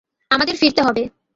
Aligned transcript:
আমাদের 0.31 0.55
ফিরতে 0.55 0.81
হবে। 0.81 1.03